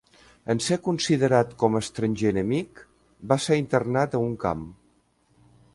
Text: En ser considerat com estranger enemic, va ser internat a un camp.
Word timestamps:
En 0.51 0.61
ser 0.67 0.77
considerat 0.87 1.51
com 1.63 1.77
estranger 1.81 2.31
enemic, 2.35 2.81
va 3.33 3.39
ser 3.45 3.61
internat 3.65 4.19
a 4.21 4.25
un 4.31 4.37
camp. 4.47 4.65